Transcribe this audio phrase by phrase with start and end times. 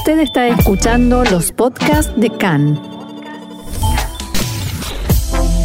[0.00, 2.80] Usted está escuchando los podcasts de CAN.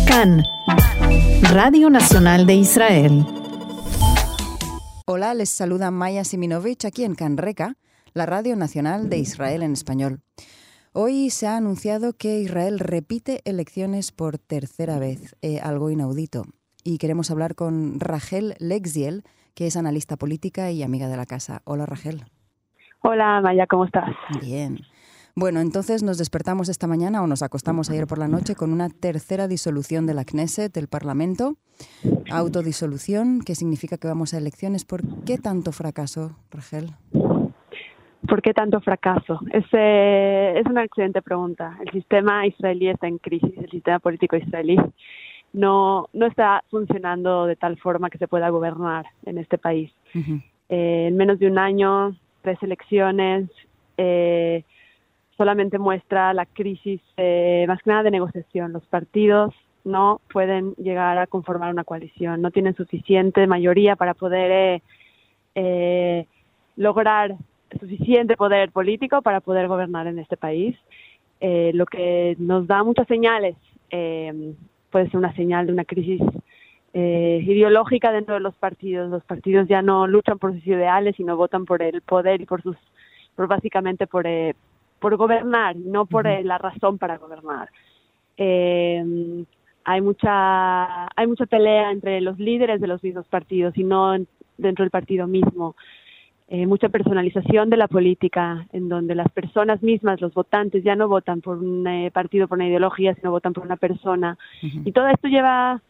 [0.05, 0.43] CAN,
[1.53, 3.25] Radio Nacional de Israel.
[5.05, 7.77] Hola, les saluda Maya Siminovich aquí en Canreca,
[8.13, 10.19] la Radio Nacional de Israel en español.
[10.91, 16.43] Hoy se ha anunciado que Israel repite elecciones por tercera vez, eh, algo inaudito.
[16.83, 19.23] Y queremos hablar con Rachel Lexiel,
[19.53, 21.61] que es analista política y amiga de la casa.
[21.63, 22.25] Hola, Rachel.
[23.07, 24.15] Hola, Maya, ¿cómo estás?
[24.41, 24.79] Bien.
[25.35, 28.89] Bueno, entonces nos despertamos esta mañana o nos acostamos ayer por la noche con una
[28.89, 31.53] tercera disolución de la Knesset, del Parlamento.
[32.31, 34.85] Autodisolución, que significa que vamos a elecciones.
[34.85, 36.93] ¿Por qué tanto fracaso, Rachel?
[38.27, 39.39] ¿Por qué tanto fracaso?
[39.51, 41.77] Es, eh, es una excelente pregunta.
[41.85, 44.77] El sistema israelí está en crisis, el sistema político israelí
[45.53, 49.91] no, no está funcionando de tal forma que se pueda gobernar en este país.
[50.69, 52.15] Eh, en menos de un año,
[52.45, 53.49] tres elecciones,
[53.97, 54.63] eh,
[55.35, 58.71] solamente muestra la crisis eh, más que nada de negociación.
[58.71, 64.81] Los partidos no pueden llegar a conformar una coalición, no tienen suficiente mayoría para poder
[66.75, 67.35] lograr
[67.79, 70.75] suficiente poder político para poder gobernar en este país,
[71.39, 73.55] lo que nos da muchas señales
[73.89, 76.21] puede ser una señal de una crisis
[76.97, 79.11] eh, ideológica dentro de los partidos.
[79.11, 82.61] Los partidos ya no luchan por sus ideales, sino votan por el poder y por
[82.61, 82.77] sus,
[83.35, 84.55] por básicamente por, eh,
[84.99, 87.69] por gobernar, no por eh, la razón para gobernar.
[88.37, 94.15] hay mucha hay mucha pelea entre los líderes de los mismos partidos y no
[94.57, 95.75] dentro del partido mismo.
[96.47, 101.07] Eh, mucha personalización de la política, en donde las personas mismas, los votantes, ya no
[101.07, 104.37] votan por un eh, partido, por una ideología, sino votan por una persona.
[104.61, 105.81] Y todo esto lleva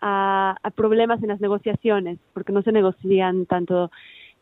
[0.00, 3.90] a, problemas en las negociaciones, porque no se negocian tanto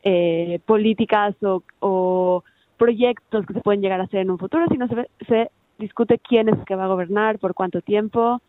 [0.02, 1.34] eh, políticas
[1.80, 2.44] o,
[2.76, 6.48] proyectos que se pueden llegar a hacer en un futuro, sino se, se discute quién
[6.48, 8.40] es que va a gobernar, por cuánto tiempo,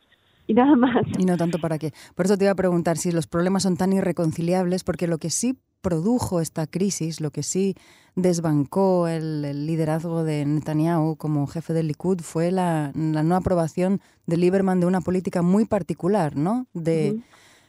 [0.45, 1.05] y nada más.
[1.17, 1.93] Y no tanto para qué.
[2.15, 5.29] Por eso te iba a preguntar si los problemas son tan irreconciliables, porque lo que
[5.29, 7.75] sí produjo esta crisis, lo que sí
[8.15, 14.79] desbancó el, liderazgo de Netanyahu como jefe del Likud fue la, no aprobación de Lieberman
[14.79, 16.67] de una política muy particular, ¿no?
[16.73, 17.19] De,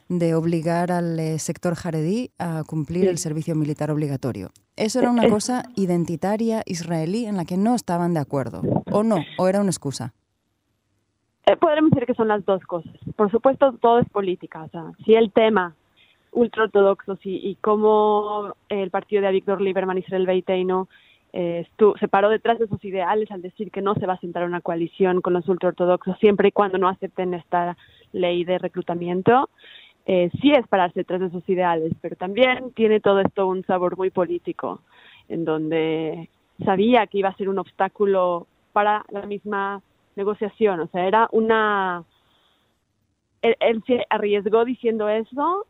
[0.09, 4.51] de obligar al eh, sector jaredí a cumplir el servicio militar obligatorio.
[4.75, 8.61] Eso era una cosa identitaria israelí en la que no estaban de acuerdo,
[8.91, 9.17] ¿o no?
[9.37, 10.13] ¿O era una excusa?
[11.45, 12.93] Eh, podremos decir que son las dos cosas.
[13.15, 14.63] Por supuesto, todo es política.
[14.63, 15.75] O sea, si el tema
[16.31, 20.87] ultraortodoxos y, y cómo el partido de Víctor Lieberman, Israel Beiteino,
[21.33, 21.65] eh,
[21.99, 24.59] se paró detrás de sus ideales al decir que no se va a sentar una
[24.59, 27.77] coalición con los ultraortodoxos siempre y cuando no acepten esta
[28.11, 29.49] ley de reclutamiento.
[30.05, 33.97] Eh, sí es pararse detrás de sus ideales, pero también tiene todo esto un sabor
[33.97, 34.81] muy político,
[35.29, 36.29] en donde
[36.65, 39.81] sabía que iba a ser un obstáculo para la misma
[40.15, 40.81] negociación.
[40.81, 42.03] O sea, era una...
[43.41, 45.65] él se arriesgó diciendo eso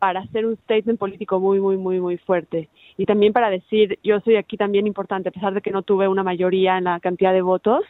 [0.00, 2.70] para hacer un statement político muy, muy, muy, muy fuerte.
[2.96, 6.08] Y también para decir, yo soy aquí también importante, a pesar de que no tuve
[6.08, 7.84] una mayoría en la cantidad de votos,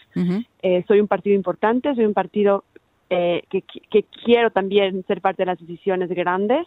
[0.60, 2.64] eh, soy un partido importante, soy un partido
[3.10, 6.66] eh, que, que, quiero también ser parte de las decisiones grandes.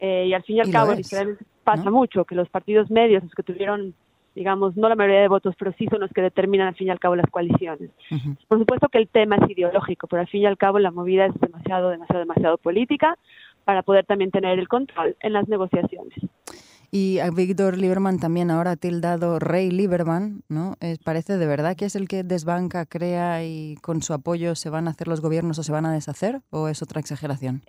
[0.00, 3.32] Eh, y al fin y al cabo, Israel pasa mucho, que los partidos medios, los
[3.32, 3.94] que tuvieron
[4.34, 6.90] digamos, no la mayoría de votos, pero sí son los que determinan al fin y
[6.90, 7.90] al cabo las coaliciones.
[8.46, 11.26] Por supuesto que el tema es ideológico, pero al fin y al cabo la movida
[11.26, 13.18] es demasiado, demasiado, demasiado política
[13.68, 16.16] para poder también tener el control en las negociaciones.
[16.90, 20.72] Y a Víctor Lieberman también ahora tildado Rey Lieberman, ¿no?
[21.04, 24.88] parece de verdad que es el que desbanca, crea y con su apoyo se van
[24.88, 27.60] a hacer los gobiernos o se van a deshacer o es otra exageración?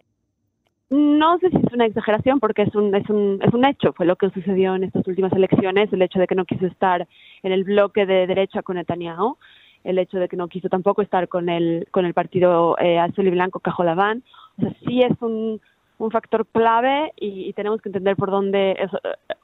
[0.90, 4.06] No sé si es una exageración porque es un, es un, es un hecho, fue
[4.06, 7.06] lo que sucedió en estas últimas elecciones, el hecho de que no quiso estar
[7.44, 9.36] en el bloque de derecha con Netanyahu,
[9.84, 13.28] el hecho de que no quiso tampoco estar con el, con el partido eh, azul
[13.28, 14.24] y blanco Cajolabán,
[14.58, 15.60] o sea, sí es un,
[16.00, 18.76] un factor clave y, tenemos que entender por dónde,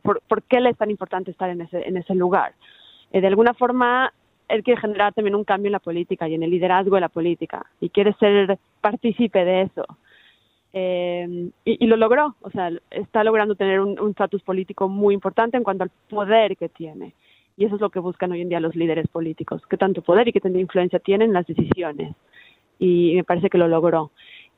[0.01, 2.53] por, por, qué le es tan importante estar en ese, en ese lugar.
[3.11, 4.11] Eh, de alguna forma,
[4.47, 7.09] él quiere generar también un cambio en la política y en el liderazgo de la
[7.09, 9.85] política y quiere ser partícipe de eso.
[10.73, 15.63] Eh, y, lo logró, o sea, está logrando tener un estatus político muy importante en
[15.63, 17.13] cuanto al poder que tiene.
[17.57, 20.27] Y eso es lo que buscan hoy en día los líderes políticos, qué tanto poder
[20.27, 22.15] y qué tanta influencia tienen en las decisiones.
[22.79, 24.11] Y me parece que lo logró.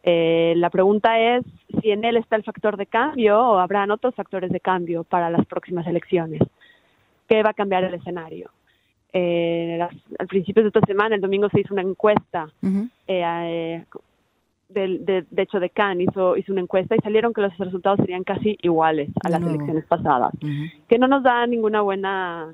[0.04, 1.44] Eh, la pregunta es
[1.82, 5.30] si en él está el factor de cambio o habrán otros factores de cambio para
[5.30, 6.42] las próximas elecciones.
[7.28, 8.50] ¿Qué va a cambiar el escenario?
[9.12, 9.80] Eh,
[10.20, 12.50] al principio de esta semana, el domingo se hizo una encuesta,
[13.08, 13.84] eh,
[14.70, 18.58] de, hecho de Cannes hizo, hizo una encuesta y salieron que los resultados serían casi
[18.62, 20.34] iguales a las elecciones pasadas,
[20.88, 22.54] que no nos da ninguna buena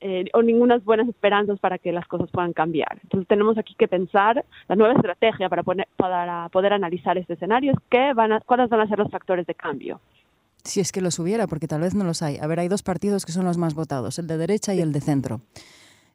[0.00, 2.98] eh, o ninguna buenas esperanzas para que las cosas puedan cambiar.
[3.02, 7.72] Entonces tenemos aquí que pensar la nueva estrategia para, poner, para poder analizar este escenario,
[7.72, 10.00] es qué van a, cuáles van a ser los factores de cambio.
[10.64, 12.36] Si es que los hubiera, porque tal vez no los hay.
[12.38, 14.92] A ver, hay dos partidos que son los más votados, el de derecha y el
[14.92, 15.40] de centro.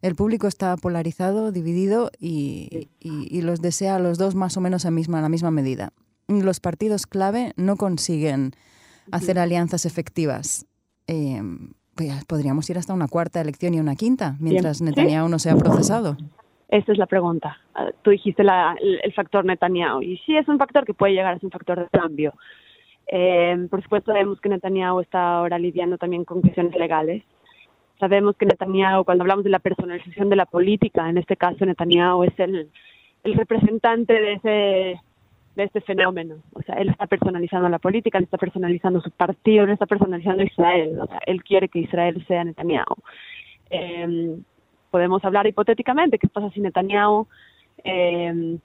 [0.02, 4.86] El público está polarizado, dividido y, y, los desea a los dos más o menos
[4.86, 5.94] a, misma, a la misma medida.
[6.28, 8.52] Los partidos clave no consiguen
[9.12, 10.66] hacer alianzas efectivas.
[11.06, 11.42] Eh,
[12.28, 16.18] podríamos ir hasta una cuarta elección y una quinta, mientras Netanyahu no sea procesado.
[16.70, 17.58] Esa es la pregunta.
[17.76, 21.38] Ah, tú dijiste el, factor Netanyahu, y sí es un factor que puede llegar a
[21.38, 22.34] ser un factor de cambio.
[23.08, 27.24] Eh, por supuesto, sabemos que Netanyahu está ahora lidiando también con cuestiones legales.
[28.00, 32.24] Sabemos que Netanyahu, cuando hablamos de la personalización de la política, en este caso Netanyahu
[32.24, 32.70] es el,
[33.24, 35.02] el representante de ese
[35.56, 36.36] de este fenómeno.
[36.54, 40.44] O sea, él está personalizando la política, él está personalizando su partido, él está personalizando
[40.44, 41.00] Israel.
[41.02, 42.96] O sea, él quiere que Israel sea Netanyahu.
[43.70, 44.38] Eh,
[44.90, 47.28] podemos hablar hipotéticamente qué pasa si Netanyahu
[47.84, 48.58] eh,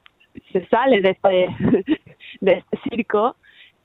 [0.53, 1.49] se sale de este,
[2.41, 3.37] de este circo.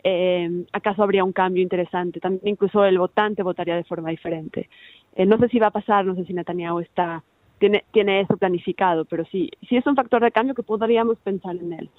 [0.03, 2.19] Eh, ¿Acaso habría un cambio interesante?
[2.19, 4.69] También incluso el votante votaría de forma diferente.
[5.15, 7.23] Eh, no sé si va a pasar, no sé si Netanyahu está
[7.59, 11.55] tiene, tiene eso planificado, pero sí, sí es un factor de cambio que podríamos pensar
[11.55, 11.89] en él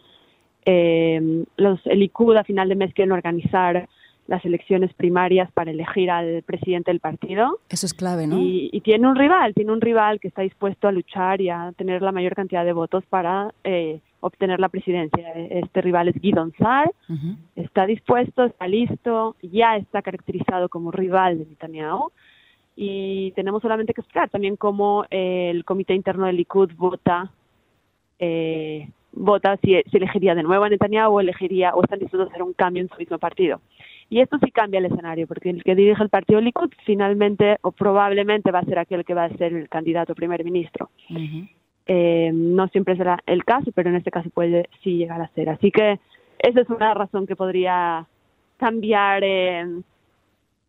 [0.64, 3.88] eh, los, el ICUD a final de mes quieren organizar
[4.26, 7.58] las elecciones primarias para elegir al presidente del partido.
[7.68, 8.38] Eso es clave, ¿no?
[8.38, 12.02] Y, tiene un rival, tiene un rival que está dispuesto a luchar y a tener
[12.02, 15.32] la mayor cantidad de votos para eh, obtener la presidencia.
[15.34, 16.90] Este rival es Guidon Sar,
[17.56, 22.12] está dispuesto, está listo, ya está caracterizado como rival de Netanyahu
[22.76, 27.30] y tenemos solamente que esperar también cómo el comité interno del Likud vota
[28.18, 32.42] eh, vota si, elegiría de nuevo a Netanyahu o elegiría o están dispuestos a hacer
[32.42, 33.60] un cambio en su mismo partido.
[34.08, 37.72] Y esto sí cambia el escenario, porque el que dirige el partido Likud finalmente o
[37.72, 40.90] probablemente va a ser aquel que va a ser el candidato primer ministro.
[41.86, 45.48] Eh, no siempre será el caso, pero en este caso puede sí llegar a ser.
[45.48, 45.98] Así que
[46.38, 48.06] esa es una razón que podría
[48.58, 49.66] cambiar eh,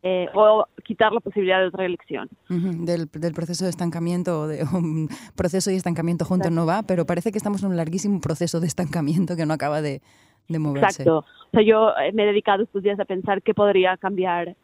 [0.05, 2.27] eh, o quitar la posibilidad de otra elección.
[2.50, 7.31] del, proceso de estancamiento o de un proceso y estancamiento juntos no va, pero parece
[7.31, 10.01] que estamos en un larguísimo proceso de estancamiento que no acaba de,
[10.50, 11.03] moverse.
[11.03, 11.19] Exacto.
[11.19, 14.57] O sea, yo me he dedicado estos días a pensar qué podría cambiar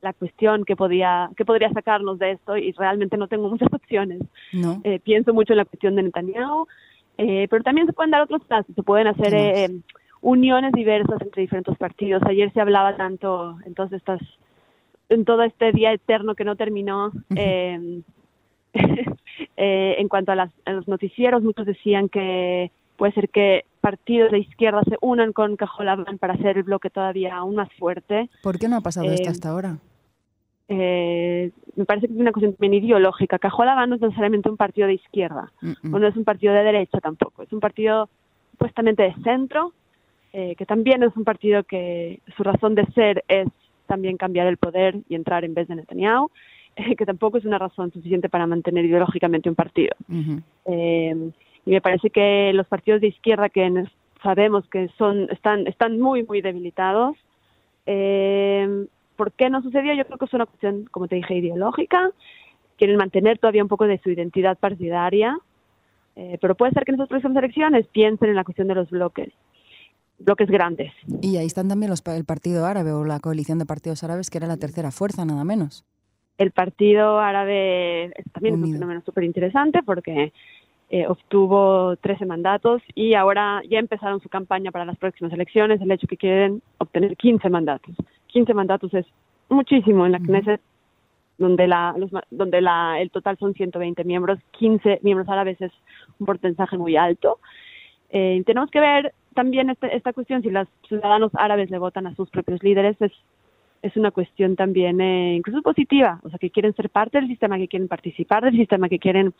[0.00, 4.20] la cuestión, qué podría, qué podría sacarnos de esto y realmente no tengo muchas opciones.
[4.52, 4.80] No.
[4.82, 6.66] Eh, pienso mucho en la cuestión de Netanyahu,
[7.18, 9.70] eh, pero también se pueden dar otros pasos, se pueden hacer
[10.22, 12.20] uniones diversas entre diferentes partidos.
[12.26, 14.20] Ayer se hablaba tanto en todas estas
[15.12, 17.12] en todo este día eterno que no terminó.
[17.34, 18.02] Em,
[19.56, 24.82] eh, en cuanto a, los noticieros, muchos decían que puede ser que partidos de izquierda
[24.88, 28.30] se unan con Cajolabán para hacer el bloque todavía aún más fuerte.
[28.42, 29.78] ¿Por qué no ha pasado esto em, hasta ahora?
[30.68, 33.38] Eh, me parece que es una cuestión también ideológica.
[33.38, 37.00] Cajolabán no es necesariamente un partido de izquierda, o no es un partido de derecha
[37.00, 37.42] tampoco.
[37.42, 38.08] Es un partido
[38.52, 39.72] supuestamente de centro,
[40.32, 43.48] eh, que también es un partido que su razón de ser es
[43.86, 46.30] también cambiar el poder y entrar en vez de Netanyahu,
[46.98, 49.94] que tampoco es una razón suficiente para mantener ideológicamente un partido.
[50.66, 51.30] Eh,
[51.64, 53.84] y me parece que los partidos de izquierda que
[54.22, 57.16] sabemos que son están están muy muy debilitados.
[57.86, 58.86] Eh,
[59.16, 59.94] ¿Por qué no sucedió?
[59.94, 62.10] Yo creo que es una cuestión, como te dije, ideológica.
[62.76, 65.38] Quieren mantener todavía un poco de su identidad partidaria,
[66.16, 68.90] eh, pero puede ser que en esas próximas elecciones piensen en la cuestión de los
[68.90, 69.32] bloques
[70.18, 70.92] bloques grandes.
[71.20, 74.38] Y ahí están también los, el Partido Árabe o la coalición de partidos árabes, que
[74.38, 75.84] era la tercera fuerza, nada menos.
[76.38, 80.32] El Partido Árabe también es un fenómeno súper interesante porque
[80.90, 85.90] eh, obtuvo 13 mandatos y ahora ya empezaron su campaña para las próximas elecciones, el
[85.90, 87.94] hecho que quieren obtener 15 mandatos.
[88.26, 89.06] 15 mandatos es
[89.48, 90.60] muchísimo en la Knesset,
[91.38, 91.94] donde, la,
[92.30, 95.72] donde la, el total son 120 miembros, 15 miembros árabes es
[96.18, 97.38] un porcentaje muy alto.
[98.10, 102.14] Eh, tenemos que ver también este, esta cuestión, si los ciudadanos árabes le votan a
[102.14, 103.12] sus propios líderes, es,
[103.82, 107.58] es una cuestión también eh, incluso positiva, o sea, que quieren ser parte del sistema,
[107.58, 109.34] que quieren participar del sistema, que quieren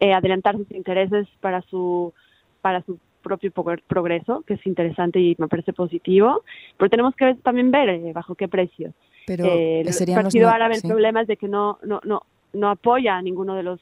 [0.00, 2.12] eh, adelantar sus intereses para su,
[2.60, 3.52] para su propio
[3.86, 6.42] progreso, que es interesante y me parece positivo,
[6.76, 8.92] pero tenemos que también ver eh, bajo qué precio.
[9.26, 12.22] Pero el Partido Árabe, el problema es de que no, no, no,
[12.54, 13.80] no apoya a ninguno de los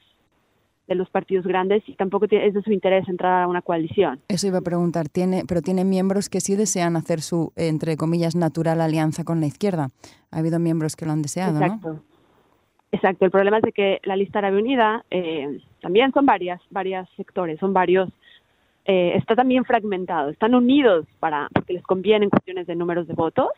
[0.86, 4.20] de los partidos grandes y tampoco es de su interés entrar a una coalición.
[4.28, 8.36] Eso iba a preguntar, tiene, pero tiene miembros que sí desean hacer su, entre comillas,
[8.36, 9.90] natural alianza con la izquierda.
[10.30, 12.00] Ha habido miembros que lo han deseado, Exacto.
[12.92, 17.08] Exacto, el problema es de que la lista Árabe Unida eh, también son varias, varios
[17.16, 18.08] sectores, son varios
[18.88, 20.30] eh, está también fragmentado.
[20.30, 23.48] Están unidos para porque les conviene en cuestiones de números de votos,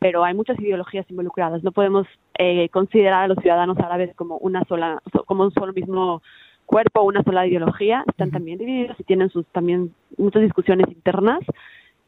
[0.00, 1.62] pero hay muchas ideologías involucradas.
[1.62, 6.22] No podemos eh, considerar a los ciudadanos árabes como una sola, como un solo mismo
[6.66, 8.04] cuerpo, una sola ideología.
[8.06, 11.40] Están también divididos y tienen sus también muchas discusiones internas.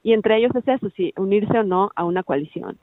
[0.03, 2.79] Y entre ellos es eso, si unirse o no a una coalición.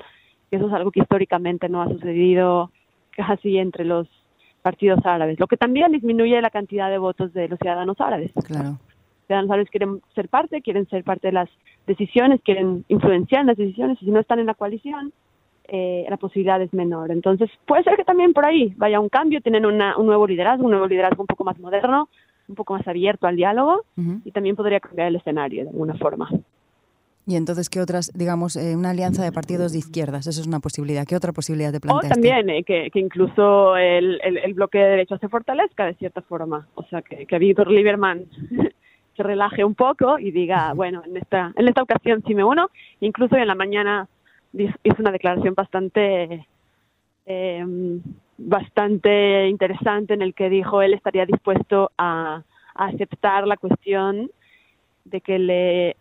[0.51, 2.71] Eso es algo que históricamente no ha sucedido
[3.17, 4.07] así entre los
[4.61, 8.31] partidos árabes, lo que también disminuye la cantidad de votos de los ciudadanos árabes.
[8.45, 8.77] Claro
[9.25, 11.49] ciudadanos árabes quieren ser parte, quieren ser parte de las
[11.87, 15.13] decisiones, quieren influenciar en las decisiones, y si no están en la coalición,
[15.67, 17.11] eh, la posibilidad es menor.
[17.11, 20.71] Entonces, puede ser que también por ahí vaya un cambio, tienen un nuevo liderazgo, un
[20.71, 22.09] nuevo liderazgo un poco más moderno,
[22.47, 23.85] un poco más abierto al diálogo,
[24.25, 26.29] y también podría cambiar el escenario de alguna forma.
[27.25, 30.27] Y entonces, ¿qué otras, digamos, eh, una alianza de partidos de izquierdas?
[30.27, 31.05] Eso es una posibilidad.
[31.07, 32.11] ¿Qué otra posibilidad te planteas?
[32.11, 36.21] O también eh, que, que, incluso el, el, bloque de derecha se fortalezca de cierta
[36.21, 36.67] forma.
[36.75, 38.25] O sea, que, que Víctor Lieberman
[39.15, 42.69] se relaje un poco y diga, bueno, en esta, en esta ocasión sí me uno.
[42.99, 44.09] Incluso en la mañana
[44.53, 46.47] hizo una declaración bastante,
[47.25, 47.65] eh,
[48.37, 52.43] bastante interesante en el que dijo él estaría dispuesto a,
[52.75, 54.31] aceptar la cuestión
[55.05, 55.95] de que le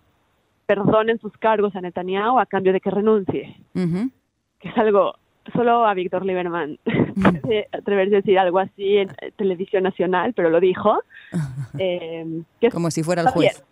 [0.65, 3.57] perdonen sus cargos a Netanyahu a cambio de que renuncie.
[3.75, 5.17] Que es algo
[5.53, 6.79] solo a Víctor Lieberman
[7.43, 10.99] puede atreverse a decir algo así en televisión nacional, pero lo dijo.
[11.79, 13.65] Eh, Como si fuera el juez.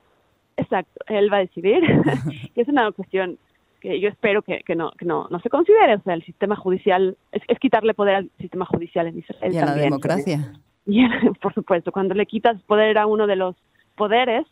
[0.57, 1.83] Exacto, él va a decidir.
[2.55, 3.39] y es una cuestión
[3.81, 5.97] que yo espero que, que, no, que no, no se considere.
[5.97, 9.53] O sea, el sistema judicial es, quitarle poder al sistema judicial en Israel.
[9.53, 10.53] Y a la democracia.
[10.87, 11.07] Y,
[11.41, 13.55] por supuesto, cuando le quitas poder a uno de los
[13.97, 14.47] poderes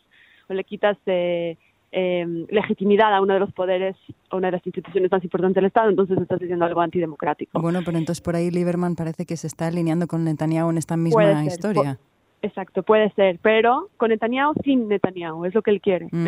[0.47, 0.97] o le quitas...
[1.05, 1.57] Eh,
[1.91, 3.95] eh, legitimidad a uno de los poderes,
[4.29, 7.59] a una de las instituciones más importantes del Estado, entonces estás diciendo algo antidemocrático.
[7.59, 10.97] Bueno, pero entonces por ahí Lieberman parece que se está alineando con Netanyahu en esta
[10.97, 11.97] misma historia.
[12.41, 16.09] exacto, puede ser, pero con Netanyahu sin Netanyahu, es lo que él quiere.
[16.09, 16.19] que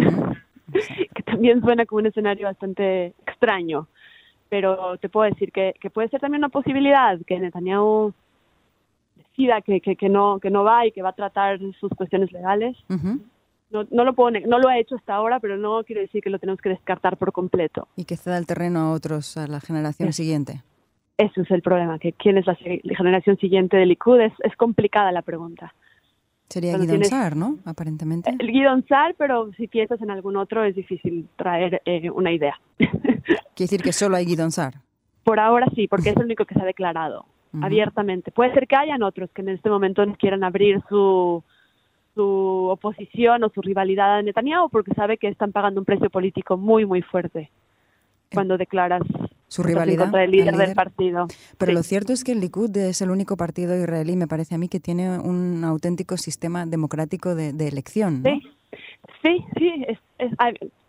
[1.41, 3.87] también suena como un escenario bastante extraño,
[4.47, 8.13] pero te puedo decir que, que puede ser también una posibilidad que Netanyahu
[9.15, 12.31] decida que, que, que, no, que no va y que va a tratar sus cuestiones
[12.31, 12.77] legales
[13.71, 16.29] no, no, lo puedo, no lo ha hecho hasta ahora, pero no quiere decir que
[16.29, 17.87] lo tenemos que descartar por completo.
[17.95, 20.61] Y que ceda el terreno a otros, a la generación siguiente.
[21.17, 25.11] Ese es el problema, que quién es la, generación siguiente de Likud es, es complicada
[25.11, 25.73] la pregunta.
[26.51, 27.59] Sería Guidon Sar, ¿no?
[27.63, 28.29] Aparentemente.
[28.37, 32.59] El Guidon Sar, pero si piensas en algún otro es difícil traer eh, una idea.
[32.77, 34.73] Quiere decir que solo hay Guidon Sar.
[35.23, 37.25] Por ahora sí, porque es el único que se ha declarado
[37.61, 38.31] abiertamente.
[38.31, 41.43] Puede ser que hayan otros que en este momento quieran abrir su,
[42.15, 46.55] su oposición o su rivalidad a Netanyahu porque sabe que están pagando un precio político
[46.57, 47.49] muy, muy fuerte
[48.33, 49.01] cuando declaras
[49.51, 51.27] su rivalidad contra el líder, del partido.
[51.57, 54.57] Pero lo cierto es que el Likud es el único partido israelí, me parece a
[54.57, 58.23] mí, que tiene un auténtico sistema democrático de, elección.
[58.23, 58.41] Sí,
[59.21, 59.85] sí, sí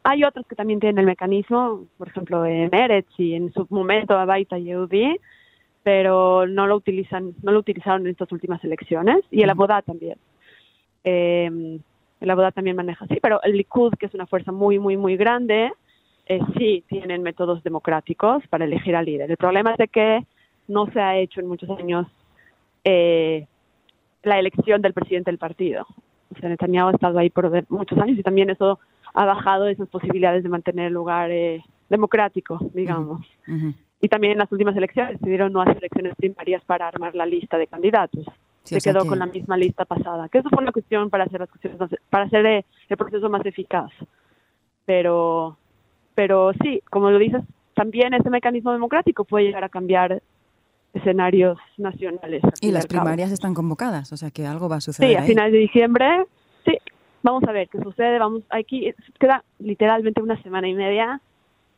[0.04, 4.16] hay, otros que también tienen el mecanismo, por ejemplo, en Eretz y en su momento
[4.16, 5.18] Abaita Yehudi,
[5.82, 10.18] pero no lo utilizan, no lo utilizaron en estas últimas elecciones y el Abodá también.
[11.02, 11.80] Eh,
[12.20, 15.16] la boda también maneja así, pero el Likud, que es una fuerza muy, muy, muy
[15.16, 15.72] grande,
[16.26, 19.30] eh, sí tienen métodos democráticos para elegir al líder.
[19.30, 20.26] El problema es de que
[20.68, 22.06] no se ha hecho en muchos años
[22.84, 23.46] eh,
[24.22, 25.86] la elección del presidente del partido.
[26.34, 28.78] O sea, Netanyahu ha estado ahí por muchos años y también eso
[29.14, 33.26] ha bajado esas posibilidades de mantener el lugar eh, democrático, digamos.
[34.00, 37.58] Y también en las últimas elecciones decidieron no hacer elecciones primarias para armar la lista
[37.58, 38.26] de candidatos
[38.62, 40.28] se quedó con la misma lista pasada.
[40.28, 43.90] Que eso fue una cuestión para hacer las para hacer eh, el, proceso más eficaz.
[44.84, 45.56] Pero,
[46.14, 47.42] pero sí, como lo dices,
[47.74, 50.22] también ese mecanismo democrático puede llegar a cambiar
[50.92, 52.42] escenarios nacionales.
[52.60, 55.10] Y las primarias están convocadas, o sea que algo va a suceder.
[55.10, 56.26] Sí, a finales de diciembre,
[56.66, 56.76] sí,
[57.22, 58.18] vamos a ver qué sucede.
[58.18, 61.20] Vamos, aquí queda literalmente una semana y media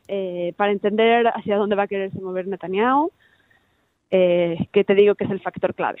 [0.07, 3.11] eh, para entender hacia dónde va a quererse mover Netanyahu,
[4.11, 5.99] eh, que te digo que es el factor clave.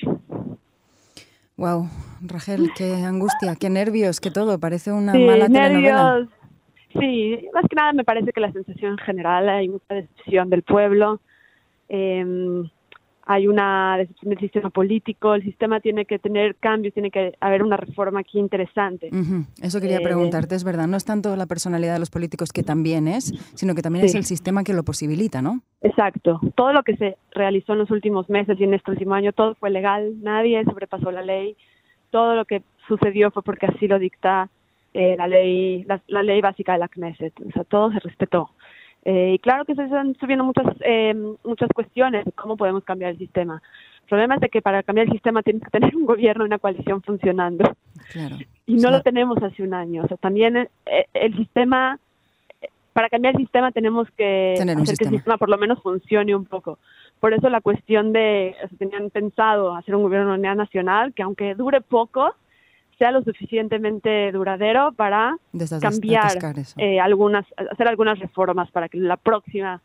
[1.57, 1.87] Wow,
[2.21, 6.27] Rachel, qué angustia, qué nervios, qué todo, parece una mala telenovela.
[6.99, 11.19] Sí, más que nada me parece que la sensación general hay mucha decepción del pueblo.
[11.89, 12.63] Eh,
[13.25, 17.63] hay una decisión del sistema político, el sistema tiene que tener cambios, tiene que haber
[17.63, 19.09] una reforma aquí interesante.
[19.61, 22.61] Eso quería eh, preguntarte, es verdad, no es tanto la personalidad de los políticos que
[22.61, 25.61] también es, sino que también es el sistema que lo posibilita, ¿no?
[25.81, 29.33] Exacto, todo lo que se realizó en los últimos meses y en este último año,
[29.33, 31.57] todo fue legal, nadie sobrepasó la ley,
[32.11, 34.49] todo lo que sucedió fue porque así lo dicta
[34.97, 38.51] eh, la ley, la, ley básica de la Knesset, o sea, todo se respetó.
[39.03, 43.11] Eh, y claro que se están subiendo muchas, eh, muchas cuestiones de cómo podemos cambiar
[43.11, 43.61] el sistema.
[44.03, 46.47] El problema es de que para cambiar el sistema tienes que tener un gobierno y
[46.47, 47.75] una coalición funcionando.
[48.65, 50.03] Y no lo tenemos hace un año.
[50.05, 50.69] O sea, también el,
[51.13, 51.99] el sistema,
[52.93, 56.45] para cambiar el sistema tenemos que hacer que el sistema por lo menos funcione un
[56.45, 56.79] poco.
[57.19, 62.33] Por eso la cuestión de, tenían pensado hacer un gobierno nacional que aunque dure poco,
[62.97, 65.37] sea lo suficientemente duradero para
[65.81, 66.37] cambiar
[66.77, 69.81] eh, algunas, hacer algunas reformas para que la próxima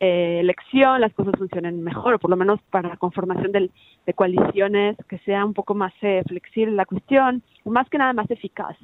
[0.00, 4.96] eh, elección las cosas funcionen mejor, o por lo menos para la conformación de coaliciones
[5.08, 8.76] que sea un poco más eh, flexible la cuestión, más que nada más eficaz.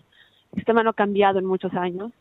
[0.52, 2.12] El sistema no ha cambiado en muchos años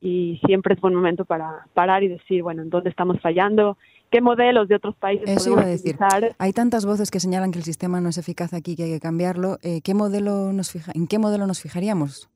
[0.00, 3.76] y siempre es buen momento para parar y decir, bueno, ¿en dónde estamos fallando?
[4.10, 5.96] ¿Qué modelos de otros países Eso podemos decir.
[6.38, 9.00] Hay tantas voces que señalan que el sistema no es eficaz aquí, que hay que
[9.00, 9.58] cambiarlo.
[9.62, 12.30] Eh, ¿qué modelo nos fija, ¿En qué modelo nos fijaríamos?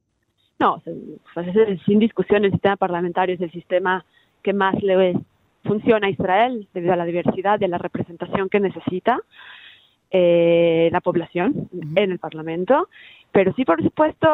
[0.58, 0.82] No,
[1.34, 1.46] pues
[1.86, 4.04] sin discusión el sistema parlamentario es el sistema
[4.42, 5.16] que más le
[5.64, 9.20] funciona a Israel debido a la diversidad y a la representación que necesita
[10.10, 12.88] eh, la población en el Parlamento.
[13.32, 14.28] Pero sí, por supuesto,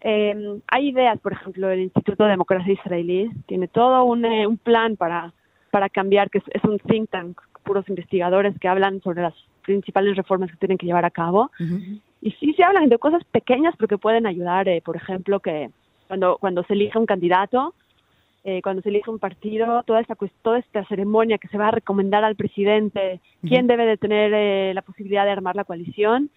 [0.00, 4.56] eh, hay ideas, por ejemplo, el Instituto de Democracia Israelí tiene todo un, eh, un
[4.56, 5.32] plan para,
[5.70, 10.50] para cambiar, que es, un think tank, puros investigadores que hablan sobre las principales reformas
[10.50, 11.50] que tienen que llevar a cabo.
[12.20, 15.70] Y sí se hablan de cosas pequeñas, pero que pueden ayudar, eh, por ejemplo, que
[16.06, 17.74] cuando, cuando se elige un candidato,
[18.44, 21.72] eh, cuando se elige un partido, toda esta, toda esta ceremonia que se va a
[21.72, 26.30] recomendar al presidente, quién debe de tener la posibilidad de armar la coalición,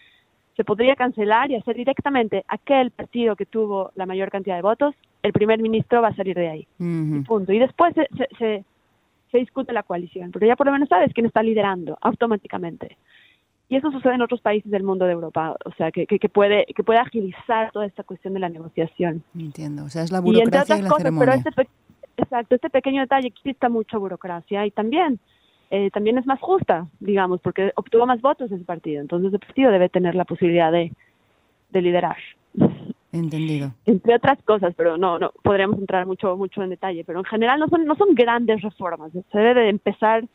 [0.56, 4.96] se podría cancelar y hacer directamente aquel partido que tuvo la mayor cantidad de votos,
[5.24, 6.68] el primer ministro va a salir de ahí.
[6.80, 7.54] y punto.
[7.54, 8.66] Y después se, se,
[9.32, 12.98] se, discute la coalición, pero ya por lo menos sabes quién está liderando automáticamente.
[13.70, 16.66] Y eso sucede en otros países del mundo de Europa, o sea, que, que, puede,
[16.76, 19.24] que puede agilizar toda esta cuestión de la negociación.
[19.34, 21.42] Entiendo, o sea, es la burocracia y, la ceremonia.
[21.42, 21.70] Pero este,
[22.18, 25.22] exacto, este pequeño detalle existe mucha burocracia y también
[25.72, 29.02] eh, también es más justa, digamos, porque obtuvo más votos ese partido.
[29.02, 30.92] Entonces el partido debe tener la posibilidad de,
[31.70, 32.18] de liderar.
[33.14, 33.72] Entendido.
[33.86, 37.06] Entre otras cosas, pero no, no podríamos entrar mucho, mucho en detalle.
[37.06, 39.14] Pero en general no son, no son grandes reformas.
[39.14, 40.26] Se debe de empezar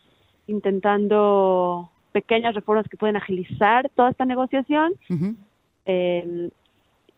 [0.47, 4.95] intentando pequeñas reformas que pueden agilizar toda esta negociación
[5.85, 6.49] eh,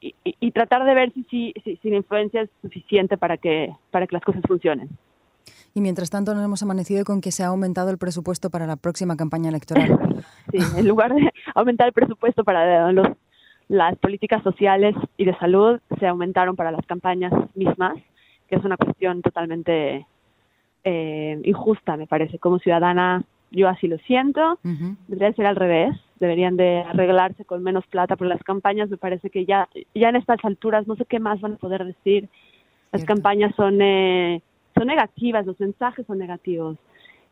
[0.01, 3.73] y, y, tratar de ver si, si, si, si la influencia es suficiente para que,
[3.93, 4.89] para que las cosas funcionen.
[5.75, 8.77] Y mientras tanto nos hemos amanecido con que se ha aumentado el presupuesto para la
[8.77, 9.99] próxima campaña electoral.
[10.51, 13.07] Sí, en lugar de aumentar el presupuesto para los,
[13.69, 17.95] las políticas sociales y de salud, se aumentaron para las campañas mismas,
[18.49, 20.07] que es una cuestión totalmente
[20.85, 22.39] eh, injusta, me parece.
[22.39, 24.59] Como ciudadana, yo así lo siento.
[25.07, 25.95] Debería ser al revés.
[26.19, 30.17] Deberían de arreglarse con menos plata, por las campañas me parece que ya, ya en
[30.17, 32.29] estas alturas no sé qué más van a poder decir.
[32.91, 33.81] Las campañas son...
[33.81, 34.43] Eh,
[34.79, 36.77] son negativas, los mensajes son negativos.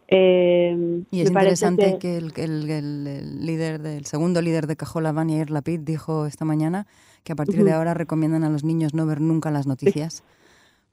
[0.09, 2.32] Eh, y es interesante que, el,
[2.70, 6.87] el, líder del segundo líder de Cajolaban, Yair Lapid, dijo esta mañana
[7.24, 10.22] que a partir de ahora recomiendan a los niños no ver nunca las noticias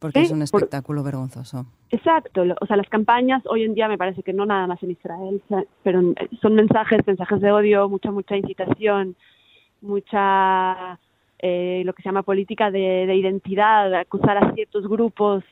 [0.03, 1.65] porque es un espectáculo vergonzoso.
[1.89, 4.91] Exacto, o sea, las campañas hoy en día me parece que no nada más en
[4.91, 5.41] Israel,
[5.81, 6.01] pero
[6.41, 9.15] son mensajes, mensajes de odio, mucha, mucha incitación,
[9.79, 10.99] mucha,
[11.39, 15.45] eh, lo que se llama política de, de identidad, acusar a ciertos grupos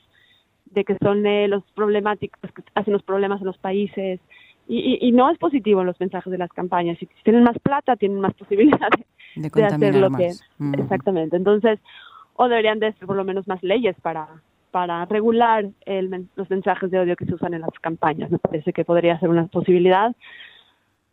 [0.71, 4.19] de que son eh, los problemáticos que hacen los problemas en los países.
[4.67, 6.97] Y, y, no es positivo en los mensajes de las campañas.
[6.97, 9.05] Si tienen más plata, tienen más posibilidades
[9.35, 10.31] de, hacer lo que...
[10.77, 11.35] Exactamente.
[11.35, 11.79] Entonces,
[12.35, 14.29] o deberían de ser por lo menos más leyes para,
[14.71, 18.31] para regular el, los mensajes de odio que se usan en las campañas.
[18.31, 20.15] Me parece que podría ser una posibilidad.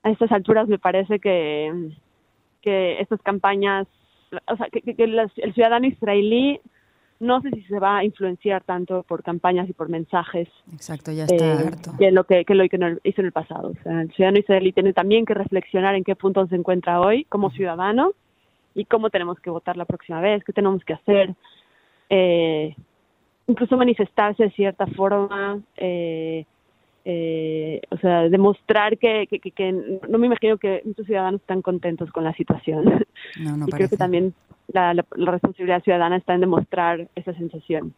[0.05, 1.91] A estas alturas me parece que,
[2.63, 3.89] que estas campañas,
[4.47, 6.61] o sea, que, que, el ciudadano israelí
[7.21, 10.49] no sé si se va a influenciar tanto por campañas y por mensajes.
[10.73, 13.71] Exacto, ya está eh, Que lo que, que lo que hizo en el pasado.
[13.71, 17.25] O sea, el ciudadano israelí tiene también que reflexionar en qué punto se encuentra hoy
[17.25, 18.13] como ciudadano
[18.75, 21.35] y cómo tenemos que votar la próxima vez, qué tenemos que hacer.
[22.11, 22.75] Eh,
[23.49, 25.61] incluso manifestarse de cierta forma.
[25.77, 26.45] Eh,
[27.11, 29.73] eh, o sea, demostrar que, que, que,
[30.07, 32.85] no me imagino que muchos ciudadanos están contentos con la situación.
[33.41, 34.35] No, no y creo que también
[34.67, 37.95] la, responsabilidad ciudadana está en demostrar esa sensación.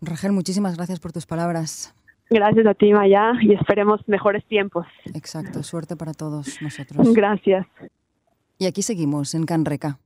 [0.00, 1.96] Rachel, muchísimas gracias por tus palabras.
[2.30, 4.86] Gracias a ti, Maya, y esperemos mejores tiempos.
[5.12, 7.12] Exacto, suerte para todos nosotros.
[7.12, 7.66] Gracias.
[8.58, 9.98] Y aquí seguimos, en Canreca.